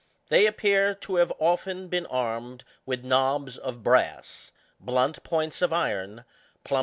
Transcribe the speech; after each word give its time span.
They 0.29 0.47
appear 0.47 0.95
to 0.95 1.17
have 1.17 1.31
often 1.37 1.87
been 1.87 2.07
armed 2.07 2.63
with 2.87 3.03
knobs 3.05 3.55
of 3.59 3.83
brass, 3.83 4.51
blunt 4.79 5.21
points 5.21 5.61
of 5.61 5.71
iron, 5.71 6.25
plummets 6.63 6.65
of 6.65 6.69
lead, 6.69 6.69
&c. 6.69 6.79